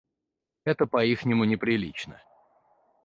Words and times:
Это 0.65 0.87
по 0.87 1.05
ихнему 1.05 1.43
неприлично. 1.43 2.19